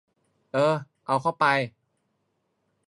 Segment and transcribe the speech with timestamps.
[0.53, 0.75] เออ
[1.05, 1.45] เอาเข้าไป